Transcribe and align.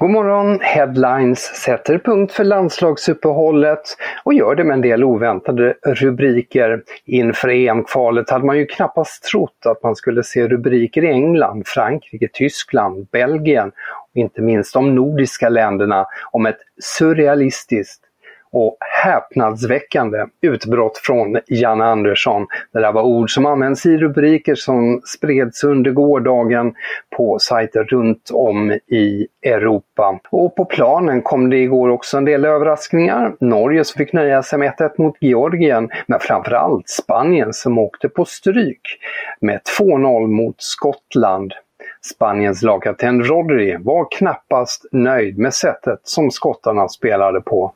God 0.00 0.10
morgon! 0.10 0.60
Headlines 0.60 1.38
sätter 1.38 1.98
punkt 1.98 2.32
för 2.32 2.44
landslagsuppehållet 2.44 3.80
och 4.24 4.34
gör 4.34 4.54
det 4.54 4.64
med 4.64 4.74
en 4.74 4.80
del 4.80 5.04
oväntade 5.04 5.74
rubriker. 5.86 6.82
Inför 7.04 7.48
EM-kvalet 7.48 8.30
hade 8.30 8.46
man 8.46 8.58
ju 8.58 8.66
knappast 8.66 9.24
trott 9.24 9.66
att 9.66 9.82
man 9.82 9.96
skulle 9.96 10.24
se 10.24 10.48
rubriker 10.48 11.04
i 11.04 11.08
England, 11.08 11.66
Frankrike, 11.66 12.28
Tyskland, 12.32 13.06
Belgien 13.12 13.68
och 13.68 14.16
inte 14.16 14.42
minst 14.42 14.74
de 14.74 14.94
nordiska 14.94 15.48
länderna 15.48 16.06
om 16.32 16.46
ett 16.46 16.58
surrealistiskt 16.80 18.02
och 18.50 18.76
häpnadsväckande 19.04 20.26
utbrott 20.40 20.98
från 20.98 21.38
Janne 21.46 21.84
Andersson. 21.84 22.46
Det 22.72 22.80
där 22.80 22.92
var 22.92 23.02
ord 23.02 23.34
som 23.34 23.46
används 23.46 23.86
i 23.86 23.96
rubriker 23.96 24.54
som 24.54 25.00
spreds 25.04 25.64
under 25.64 25.90
gårdagen 25.90 26.74
på 27.16 27.38
sajter 27.38 27.84
runt 27.84 28.30
om 28.32 28.72
i 28.72 29.26
Europa. 29.42 30.20
Och 30.30 30.56
på 30.56 30.64
planen 30.64 31.22
kom 31.22 31.50
det 31.50 31.56
igår 31.56 31.88
också 31.88 32.16
en 32.16 32.24
del 32.24 32.44
överraskningar. 32.44 33.32
Norge 33.40 33.84
som 33.84 33.98
fick 33.98 34.12
nöja 34.12 34.42
sig 34.42 34.58
med 34.58 34.80
1 34.80 34.98
mot 34.98 35.16
Georgien, 35.20 35.90
men 36.06 36.20
framförallt 36.20 36.88
Spanien 36.88 37.52
som 37.52 37.78
åkte 37.78 38.08
på 38.08 38.24
stryk 38.24 38.80
med 39.40 39.60
2-0 39.80 40.26
mot 40.26 40.56
Skottland. 40.58 41.52
Spaniens 42.14 42.62
lagkapten 42.62 43.24
Rodri 43.24 43.76
var 43.80 44.06
knappast 44.10 44.86
nöjd 44.92 45.38
med 45.38 45.54
sättet 45.54 46.00
som 46.02 46.30
skottarna 46.30 46.88
spelade 46.88 47.40
på. 47.40 47.72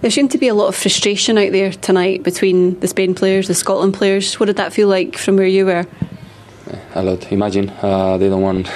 There 0.00 0.10
seemed 0.10 0.30
to 0.32 0.38
be 0.38 0.48
a 0.48 0.54
lot 0.54 0.68
of 0.68 0.76
frustration 0.76 1.38
out 1.38 1.52
there 1.52 1.72
tonight 1.72 2.22
between 2.22 2.78
the 2.80 2.86
Spain 2.86 3.14
players, 3.14 3.48
the 3.48 3.54
Scotland 3.54 3.94
players. 3.94 4.38
What 4.38 4.46
did 4.46 4.56
that 4.56 4.74
feel 4.74 4.88
like 4.88 5.16
from 5.16 5.36
where 5.36 5.46
you 5.46 5.64
were? 5.64 5.86
A 6.94 7.02
lot. 7.02 7.32
Imagine 7.32 7.70
uh, 7.80 8.18
they 8.18 8.28
don't 8.28 8.42
want. 8.42 8.70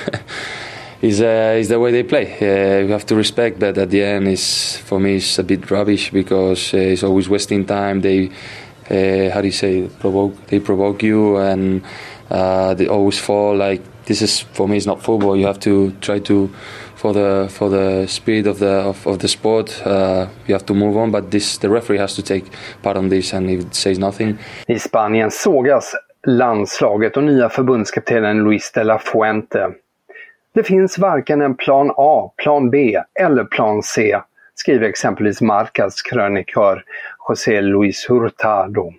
is 1.02 1.20
uh, 1.20 1.56
is 1.58 1.68
the 1.68 1.78
way 1.78 1.92
they 1.92 2.04
play. 2.04 2.32
Uh, 2.40 2.86
you 2.86 2.92
have 2.92 3.04
to 3.06 3.16
respect 3.16 3.60
that. 3.60 3.76
At 3.76 3.90
the 3.90 4.02
end, 4.02 4.28
is 4.28 4.78
for 4.78 4.98
me, 4.98 5.16
it's 5.16 5.38
a 5.38 5.44
bit 5.44 5.70
rubbish 5.70 6.10
because 6.10 6.72
uh, 6.72 6.78
it's 6.78 7.02
always 7.02 7.28
wasting 7.28 7.66
time. 7.66 8.00
They, 8.00 8.30
uh, 8.90 9.30
how 9.32 9.42
do 9.42 9.46
you 9.48 9.52
say, 9.52 9.88
provoke. 9.98 10.46
They 10.46 10.58
provoke 10.60 11.02
you, 11.02 11.36
and 11.36 11.82
uh, 12.30 12.72
they 12.74 12.86
always 12.86 13.18
fall. 13.18 13.56
Like 13.56 13.82
this 14.06 14.22
is 14.22 14.40
for 14.40 14.66
me, 14.66 14.78
it's 14.78 14.86
not 14.86 15.02
football. 15.02 15.36
You 15.36 15.46
have 15.46 15.60
to 15.60 15.92
try 16.00 16.18
to 16.20 16.50
for 17.00 17.14
the 17.14 17.48
for 17.48 17.70
the 17.70 18.06
speed 18.06 18.46
of 18.46 18.58
the 18.58 18.88
of, 18.88 19.06
of 19.06 19.18
the 19.18 19.28
sport. 19.28 19.86
Uh, 19.86 20.26
you 20.46 20.54
have 20.54 20.66
to 20.66 20.74
move 20.74 20.96
on, 20.96 21.10
but 21.10 21.30
this 21.30 21.58
the 21.58 21.68
referee 21.68 21.98
has 21.98 22.14
to 22.16 22.22
take 22.22 22.44
part 22.82 22.96
on 22.96 23.08
this, 23.08 23.34
and 23.34 23.50
if 23.50 23.60
it 23.60 23.74
says 23.74 23.98
nothing. 23.98 24.38
I 24.66 24.78
Spanien 24.78 25.30
sågas 25.30 25.94
landslaget 26.26 27.16
och 27.16 27.24
nya 27.24 27.48
förbundskaptenen 27.48 28.44
Luis 28.44 28.72
de 28.72 28.84
la 28.84 28.98
Fuente. 28.98 29.70
Det 30.54 30.62
finns 30.62 30.98
varken 30.98 31.40
en 31.40 31.54
plan 31.54 31.92
A, 31.96 32.32
plan 32.36 32.70
B 32.70 33.00
eller 33.20 33.44
plan 33.44 33.82
C, 33.82 34.20
skriver 34.54 34.88
exempelvis 34.88 35.40
Marcas 35.40 36.02
krönikör 36.02 36.84
José 37.28 37.60
Luis 37.60 38.06
Hurtado. 38.10 38.92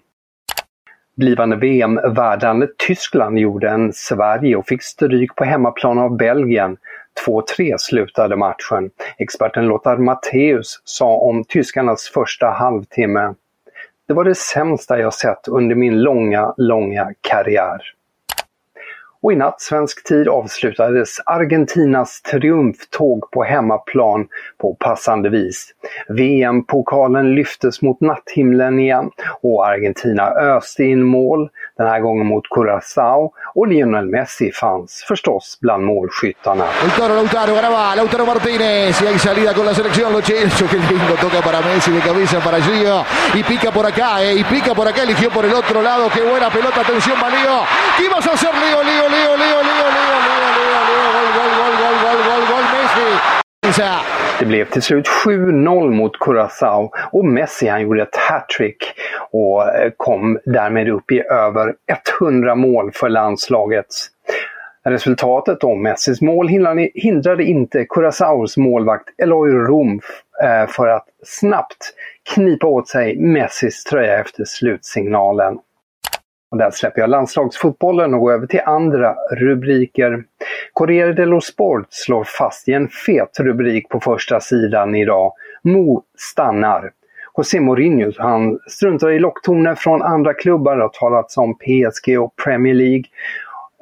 Blivande 1.17 1.55
VM-värdlandet 1.55 2.77
Tyskland 2.77 3.39
gjorde 3.39 3.69
en 3.69 3.93
Sverige 3.93 4.55
och 4.55 4.67
fick 4.67 4.83
stryk 4.83 5.35
på 5.35 5.43
hemmaplan 5.43 5.99
av 5.99 6.17
Belgien 6.17 6.77
2-3 7.25 7.75
slutade 7.77 8.35
matchen. 8.35 8.89
Experten 9.17 9.65
Lothar 9.65 9.97
Matthäus 9.97 10.81
sa 10.83 11.15
om 11.15 11.43
tyskarnas 11.43 12.11
första 12.13 12.47
halvtimme. 12.47 13.33
Det 14.07 14.13
var 14.13 14.23
det 14.23 14.35
sämsta 14.35 14.99
jag 14.99 15.13
sett 15.13 15.47
under 15.47 15.75
min 15.75 16.01
långa, 16.01 16.53
långa 16.57 17.13
karriär. 17.21 17.81
Och 19.21 19.33
i 19.33 19.35
natt 19.35 19.61
svensk 19.61 20.07
tid 20.07 20.27
avslutades 20.27 21.19
Argentinas 21.25 22.21
triumftåg 22.21 23.31
på 23.31 23.43
hemmaplan 23.43 24.27
på 24.57 24.75
passande 24.75 25.29
vis. 25.29 25.67
VM-pokalen 26.09 27.35
lyftes 27.35 27.81
mot 27.81 28.01
natthimlen 28.01 28.79
igen 28.79 29.11
och 29.41 29.67
Argentina 29.67 30.31
öste 30.31 30.83
in 30.83 31.03
mål, 31.03 31.49
den 31.81 31.89
här 31.89 31.99
gången 31.99 32.27
mot 32.27 32.45
Messi. 34.11 34.51
Lautaro, 36.81 37.15
Lautaro, 37.15 37.55
graba, 37.55 37.95
Lautaro 37.95 38.25
Martínez. 38.25 39.01
Y 39.01 39.07
hay 39.07 39.19
salida 39.19 39.53
con 39.53 39.65
la 39.65 39.73
selección, 39.73 40.13
Lo 40.13 40.21
Celso, 40.21 40.65
qué 40.69 40.77
lindo, 40.77 41.15
toca 41.19 41.41
para 41.41 41.61
Messi 41.61 41.91
de 41.91 41.99
cabeza 41.99 42.39
para 42.39 42.61
Gio. 42.61 43.03
Y 43.33 43.43
pica 43.43 43.71
por 43.71 43.85
acá, 43.85 44.23
eh, 44.23 44.35
y 44.35 44.43
pica 44.43 44.73
por 44.73 44.87
acá, 44.87 45.03
eligió 45.03 45.29
por 45.29 45.45
el 45.45 45.53
otro 45.53 45.81
lado, 45.81 46.09
qué 46.13 46.21
buena 46.21 46.49
pelota, 46.49 46.81
atención, 46.81 47.19
Malío, 47.19 47.63
¿qué 47.97 48.05
ibas 48.05 48.27
a 48.27 48.33
hacer, 48.33 48.53
Leo, 48.53 48.83
Leo, 48.83 49.09
Leo, 49.09 49.37
Leo, 49.37 49.61
Leo, 49.61 49.61
Leo, 49.63 50.07
Leo, 50.07 50.49
Leo, 50.57 50.81
Leo, 50.89 51.07
gol, 51.15 51.29
gol, 51.37 51.51
gol, 51.59 51.73
gol, 51.81 51.95
gol, 52.03 52.19
gol, 52.27 52.43
gol, 52.51 52.63
Messi. 53.63 54.20
Det 54.41 54.45
blev 54.47 54.65
till 54.65 54.81
slut 54.81 55.07
7-0 55.25 55.91
mot 55.91 56.19
Curaçao 56.19 56.89
och 57.11 57.25
Messi 57.25 57.67
han 57.67 57.81
gjorde 57.81 58.01
ett 58.01 58.15
hattrick 58.15 58.77
och 59.31 59.75
eh, 59.75 59.91
kom 59.97 60.39
därmed 60.45 60.89
upp 60.89 61.11
i 61.11 61.21
över 61.21 61.73
100 62.21 62.55
mål 62.55 62.91
för 62.93 63.09
landslaget. 63.09 63.85
Resultatet 64.85 65.63
om 65.63 65.83
Messis 65.83 66.21
mål 66.21 66.47
hindrade 66.93 67.43
inte 67.43 67.85
Curaçaos 67.85 68.57
målvakt 68.57 69.09
Eloy 69.17 69.51
Rom 69.51 70.01
eh, 70.43 70.67
för 70.67 70.87
att 70.87 71.05
snabbt 71.25 71.93
knipa 72.35 72.67
åt 72.67 72.87
sig 72.87 73.17
Messis 73.19 73.83
tröja 73.83 74.19
efter 74.19 74.45
slutsignalen. 74.45 75.57
Och 76.51 76.57
där 76.57 76.71
släpper 76.71 77.01
jag 77.01 77.09
landslagsfotbollen 77.09 78.13
och 78.13 78.19
går 78.19 78.33
över 78.33 78.47
till 78.47 78.61
andra 78.65 79.15
rubriker. 79.31 80.23
Corriere 80.73 81.13
dello 81.13 81.41
Sport 81.41 81.87
slår 81.89 82.23
fast 82.23 82.67
i 82.69 82.73
en 82.73 82.87
fet 82.87 83.39
rubrik 83.39 83.89
på 83.89 83.99
första 83.99 84.39
sidan 84.39 84.95
idag. 84.95 85.33
Mo 85.63 86.03
stannar. 86.17 86.91
José 87.37 87.59
Mourinho 87.59 88.11
han 88.17 88.59
struntar 88.67 89.11
i 89.11 89.19
locktoner 89.19 89.75
från 89.75 90.01
andra 90.01 90.33
klubbar. 90.33 90.75
Det 90.75 90.81
har 90.81 90.89
talats 90.89 91.37
om 91.37 91.57
PSG 91.57 92.19
och 92.19 92.35
Premier 92.35 92.73
League. 92.73 93.03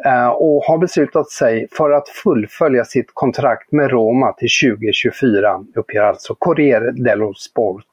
Eh, 0.05 0.27
och 0.27 0.63
har 0.63 0.77
beslutat 0.77 1.29
sig 1.29 1.67
för 1.71 1.91
att 1.91 2.09
fullfölja 2.09 2.85
sitt 2.85 3.11
kontrakt 3.13 3.71
med 3.71 3.91
Roma 3.91 4.33
till 4.33 4.49
2024, 4.69 5.63
uppger 5.75 6.01
alltså 6.01 6.35
Corriere 6.35 6.91
dello 6.91 7.33
Sport. 7.33 7.85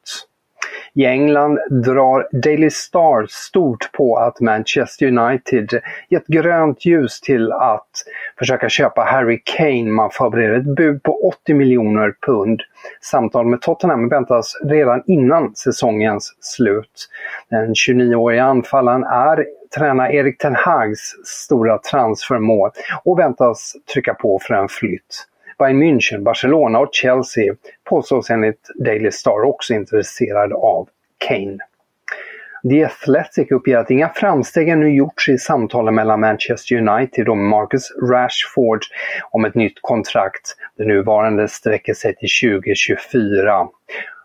I 0.96 1.04
England 1.04 1.58
drar 1.84 2.28
Daily 2.32 2.70
Star 2.70 3.26
stort 3.28 3.92
på 3.92 4.16
att 4.16 4.40
Manchester 4.40 5.06
United 5.06 5.80
gett 6.08 6.26
grönt 6.26 6.84
ljus 6.84 7.20
till 7.20 7.52
att 7.52 7.90
försöka 8.38 8.68
köpa 8.68 9.02
Harry 9.02 9.42
Kane. 9.44 9.90
Man 9.90 10.10
förbereder 10.10 10.58
ett 10.58 10.76
bud 10.76 11.02
på 11.02 11.28
80 11.28 11.54
miljoner 11.54 12.14
pund. 12.26 12.62
Samtal 13.00 13.46
med 13.46 13.60
Tottenham 13.60 14.08
väntas 14.08 14.52
redan 14.64 15.02
innan 15.06 15.54
säsongens 15.54 16.36
slut. 16.40 17.08
Den 17.50 17.74
29-årige 17.74 18.44
anfallaren 18.44 19.04
är 19.04 19.46
tränar 19.76 20.10
Erik 20.10 20.38
Ten 20.38 20.54
Hags 20.54 21.14
stora 21.24 21.78
transfermål 21.78 22.70
och 23.04 23.18
väntas 23.18 23.72
trycka 23.92 24.14
på 24.14 24.38
för 24.42 24.54
en 24.54 24.68
flytt. 24.68 25.26
Bayern 25.58 25.82
München, 25.82 26.22
Barcelona 26.22 26.78
och 26.78 26.88
Chelsea 26.92 27.54
påstås 27.84 28.30
enligt 28.30 28.68
Daily 28.84 29.10
Star 29.10 29.42
också 29.42 29.74
intresserade 29.74 30.54
av 30.54 30.88
Kane. 31.18 31.58
The 32.70 32.84
Athletic 32.84 33.50
uppger 33.50 33.76
att 33.76 33.90
inga 33.90 34.08
framsteg 34.08 34.68
ännu 34.68 34.94
gjorts 34.96 35.28
i 35.28 35.38
samtalen 35.38 35.94
mellan 35.94 36.20
Manchester 36.20 36.76
United 36.76 37.28
och 37.28 37.36
Marcus 37.36 37.92
Rashford 38.10 38.80
om 39.30 39.44
ett 39.44 39.54
nytt 39.54 39.78
kontrakt. 39.80 40.56
Det 40.76 40.84
nuvarande 40.84 41.48
sträcker 41.48 41.94
sig 41.94 42.16
till 42.16 42.28
2024. 42.50 43.66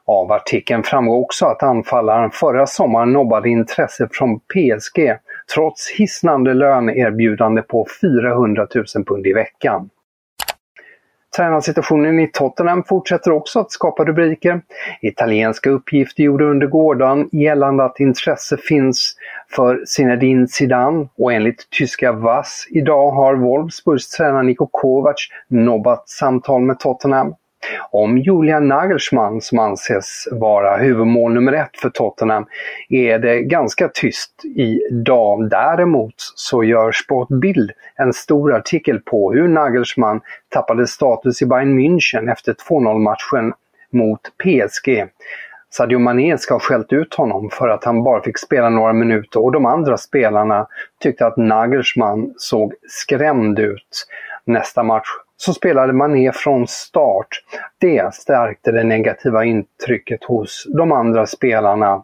Av 0.06 0.32
artikeln 0.32 0.84
framgår 0.84 1.18
också 1.18 1.46
att 1.46 1.64
anfallaren 1.64 2.32
förra 2.32 2.68
sommaren 2.68 3.14
nobbade 3.14 3.50
intresse 3.50 4.08
från 4.12 4.40
PSG 4.40 5.18
trots 5.56 5.90
hisnande 5.90 6.54
löneerbjudande 6.54 7.62
på 7.62 7.88
400 8.02 8.68
000 8.96 9.06
pund 9.06 9.28
i 9.28 9.34
veckan. 9.34 9.90
Tränarsituationen 11.38 12.20
i 12.20 12.28
Tottenham 12.28 12.84
fortsätter 12.84 13.32
också 13.32 13.60
att 13.60 13.72
skapa 13.72 14.06
rubriker. 14.06 14.62
Italienska 15.02 15.70
uppgifter 15.70 16.24
gjorde 16.24 16.46
under 16.46 16.68
gårdagen 16.68 17.30
gällande 17.32 17.84
att 17.84 18.00
intresse 18.00 18.58
finns 18.58 19.16
för 19.56 19.86
Zinedine 19.86 20.48
Zidane 20.48 21.08
och 21.18 21.34
enligt 21.34 21.70
tyska 21.70 22.12
VAS 22.12 22.68
idag 22.70 23.12
har 23.12 23.36
Wolfsburgs 23.36 24.10
tränare 24.10 24.44
Niko 24.44 24.68
Kovac 24.72 25.28
nobbat 25.48 26.10
samtal 26.10 26.62
med 26.62 26.80
Tottenham. 26.80 27.36
Om 27.92 28.18
Julian 28.18 28.68
Nagelsmann, 28.68 29.42
som 29.42 29.60
anses 29.60 30.28
vara 30.32 30.78
huvudmål 30.78 31.34
nummer 31.34 31.54
ett 31.54 31.78
för 31.82 31.90
Tottenham, 31.90 32.46
är 32.90 33.20
det 33.20 33.42
ganska 33.42 33.88
tyst 33.88 34.32
idag. 34.56 35.50
Däremot 35.50 36.16
så 36.36 36.64
gör 36.64 36.92
Sportbild 36.92 37.72
en 37.96 38.14
stor 38.14 38.54
artikel 38.54 39.00
på 39.00 39.34
hur 39.34 39.48
Nagelsmann 39.48 40.22
tappade 40.50 40.88
status 40.88 41.42
i 41.42 41.46
Bayern 41.46 41.80
München 41.80 42.32
efter 42.32 42.54
2-0-matchen 42.54 43.54
mot 43.92 44.22
PSG. 44.44 45.06
Sadio 45.70 46.00
Mané 46.00 46.38
ska 46.38 46.54
ha 46.54 46.60
skällt 46.60 46.94
ut 46.94 47.14
honom 47.14 47.50
för 47.50 47.70
att 47.70 47.84
han 47.84 48.04
bara 48.04 48.24
fick 48.24 48.38
spela 48.38 48.70
några 48.70 48.94
minuter 48.94 49.44
och 49.44 49.52
de 49.52 49.66
andra 49.66 49.98
spelarna 49.98 50.68
tyckte 51.00 51.26
att 51.26 51.38
Nagelsmann 51.38 52.34
såg 52.38 52.74
skrämd 52.88 53.60
ut. 53.60 54.08
Nästa 54.46 54.84
match 54.84 55.08
så 55.44 55.54
spelade 55.54 55.94
Mané 55.94 56.32
från 56.32 56.68
start. 56.68 57.28
Det 57.78 58.14
stärkte 58.14 58.72
det 58.72 58.84
negativa 58.84 59.46
intrycket 59.46 60.24
hos 60.24 60.68
de 60.78 60.92
andra 60.92 61.26
spelarna. 61.26 62.04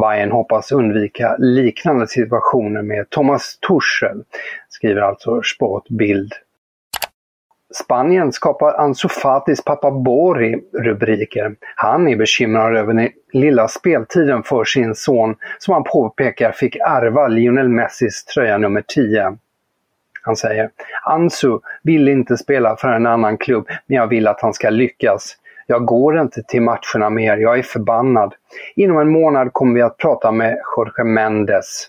Bayern 0.00 0.30
hoppas 0.30 0.72
undvika 0.72 1.36
liknande 1.38 2.06
situationer 2.06 2.82
med 2.82 3.10
Thomas 3.10 3.58
Tuchel, 3.58 4.24
skriver 4.68 5.00
alltså 5.00 5.42
Sportbild. 5.42 6.32
Spanien 7.74 8.32
skapar 8.32 8.74
Ansu 8.74 9.08
Fatis 9.08 9.64
pappa 9.64 9.90
Bori 9.90 10.60
rubriker. 10.72 11.56
Han 11.76 12.08
är 12.08 12.16
bekymrad 12.16 12.76
över 12.76 12.94
den 12.94 13.10
lilla 13.32 13.68
speltiden 13.68 14.42
för 14.42 14.64
sin 14.64 14.94
son 14.94 15.36
som 15.58 15.74
han 15.74 15.84
påpekar 15.84 16.52
fick 16.52 16.76
ärva 16.76 17.28
Lionel 17.28 17.68
Messis 17.68 18.24
tröja 18.24 18.58
nummer 18.58 18.84
10. 18.88 19.38
Han 20.24 20.36
säger 20.36 20.70
Ansu 21.02 21.58
vill 21.82 22.08
inte 22.08 22.36
spela 22.36 22.76
för 22.76 22.88
en 22.88 23.06
annan 23.06 23.38
klubb, 23.38 23.68
men 23.86 23.96
jag 23.96 24.06
vill 24.06 24.28
att 24.28 24.40
han 24.40 24.54
ska 24.54 24.70
lyckas. 24.70 25.36
Jag 25.66 25.84
går 25.84 26.20
inte 26.20 26.42
till 26.42 26.62
matcherna 26.62 27.10
mer, 27.10 27.36
jag 27.36 27.58
är 27.58 27.62
förbannad. 27.62 28.34
Inom 28.76 28.98
en 28.98 29.10
månad 29.10 29.52
kommer 29.52 29.74
vi 29.74 29.82
att 29.82 29.96
prata 29.96 30.32
med 30.32 30.58
Jorge 30.76 31.04
Mendes. 31.04 31.88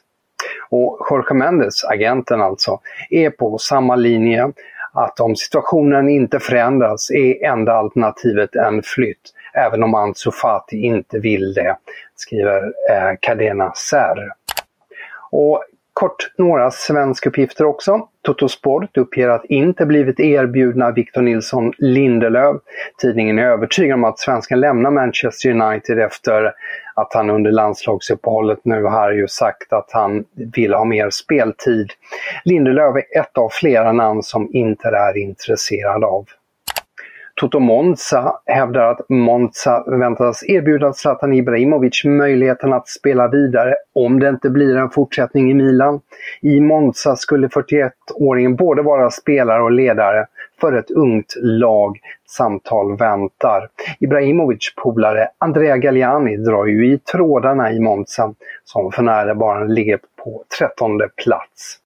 Och 0.70 1.08
Jorge 1.10 1.34
Mendes, 1.34 1.84
agenten 1.84 2.42
alltså, 2.42 2.80
är 3.10 3.30
på 3.30 3.58
samma 3.58 3.96
linje 3.96 4.52
att 4.94 5.20
om 5.20 5.36
situationen 5.36 6.10
inte 6.10 6.40
förändras 6.40 7.12
är 7.12 7.46
enda 7.46 7.74
alternativet 7.74 8.56
en 8.56 8.82
flytt, 8.84 9.34
även 9.54 9.84
om 9.84 9.96
Ansu 9.96 10.32
Fati 10.32 10.78
inte 10.78 11.20
vill 11.20 11.54
det, 11.54 11.78
skriver 12.16 12.64
eh, 12.64 13.16
Cadena 13.20 13.74
Ser. 13.74 14.32
Och 15.32 15.64
Kort 15.96 16.34
några 16.38 16.72
svenskuppgifter 16.72 17.66
också. 17.66 18.08
Totosport 18.22 18.98
uppger 18.98 19.30
att 19.30 19.46
inte 19.46 19.86
blivit 19.86 20.20
erbjudna 20.20 20.92
Victor 20.92 21.22
Nilsson 21.22 21.74
Lindelöf. 21.78 22.56
Tidningen 23.02 23.40
är 23.40 23.44
övertygad 23.44 23.94
om 23.94 24.04
att 24.04 24.20
svensken 24.20 24.60
lämnar 24.60 24.92
Manchester 24.92 25.50
United 25.50 26.00
efter 26.00 26.54
att 26.96 27.14
han 27.14 27.30
under 27.30 27.52
landslagsuppehållet 27.52 28.60
nu 28.64 28.84
har 28.84 29.12
ju 29.12 29.28
sagt 29.28 29.74
att 29.74 29.90
han 29.92 30.24
vill 30.56 30.74
ha 30.74 30.86
mer 30.86 31.10
speltid. 31.10 31.92
Lindelöf 32.44 32.96
är 32.96 33.20
ett 33.20 33.38
av 33.38 33.50
flera 33.52 33.92
namn 33.92 34.24
som 34.24 34.50
inte 34.54 34.88
är 34.88 35.18
intresserad 35.18 36.04
av. 36.04 36.26
Toto 37.36 37.60
Monza 37.60 38.34
hävdar 38.46 38.92
att 38.92 39.10
Monza 39.10 39.84
väntas 39.88 40.44
erbjuda 40.48 40.94
Zlatan 40.94 41.34
Ibrahimovic 41.34 42.06
möjligheten 42.06 42.74
att 42.74 42.88
spela 42.88 43.28
vidare 43.28 43.76
om 43.96 44.20
det 44.20 44.30
inte 44.30 44.50
blir 44.50 44.78
en 44.78 44.90
fortsättning 44.90 45.52
i 45.52 45.54
Milan. 45.54 46.02
I 46.42 46.62
Monza 46.62 47.16
skulle 47.16 47.48
41-åringen 47.48 48.56
både 48.56 48.82
vara 48.82 49.10
spelare 49.10 49.64
och 49.64 49.72
ledare 49.72 50.26
för 50.62 50.74
ett 50.74 50.92
ungt 50.92 51.34
lag. 51.38 52.00
Samtal 52.28 52.98
väntar. 52.98 53.70
Ibrahimovic 54.00 54.74
polare 54.76 55.28
Andrea 55.38 55.78
Galliani 55.78 56.38
drar 56.38 56.66
ju 56.66 56.94
i 56.94 57.00
trådarna 57.00 57.72
i 57.72 57.80
Monza 57.80 58.34
som 58.64 58.92
för 58.92 59.04
närvarande 59.04 59.74
ligger 59.74 60.00
på 60.24 60.44
13 60.60 61.00
plats. 61.24 61.80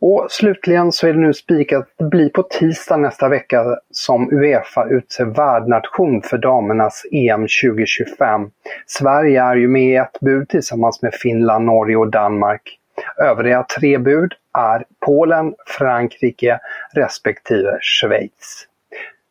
Och 0.00 0.26
slutligen 0.30 0.92
så 0.92 1.06
är 1.06 1.12
det 1.12 1.18
nu 1.18 1.34
spikat 1.34 1.82
att 1.82 1.88
det 1.98 2.04
blir 2.04 2.28
på 2.28 2.42
tisdag 2.42 2.96
nästa 2.96 3.28
vecka 3.28 3.64
som 3.90 4.32
Uefa 4.32 4.86
utser 4.90 5.24
värdnation 5.24 6.22
för 6.22 6.38
damernas 6.38 7.06
EM 7.12 7.40
2025. 7.40 8.50
Sverige 8.86 9.42
är 9.42 9.56
ju 9.56 9.68
med 9.68 9.82
i 9.82 9.96
ett 9.96 10.20
bud 10.20 10.48
tillsammans 10.48 11.02
med 11.02 11.14
Finland, 11.14 11.64
Norge 11.64 11.96
och 11.96 12.10
Danmark. 12.10 12.78
Övriga 13.22 13.62
tre 13.62 13.98
bud 13.98 14.32
är 14.58 14.84
Polen, 15.06 15.54
Frankrike 15.66 16.58
respektive 16.94 17.78
Schweiz. 17.80 18.66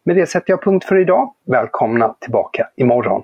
Med 0.03 0.15
det 0.15 0.25
sätter 0.25 0.51
jag 0.51 0.63
punkt 0.63 0.85
för 0.85 0.95
idag. 0.95 1.33
Välkomna 1.47 2.15
tillbaka 2.19 2.67
imorgon. 2.75 3.23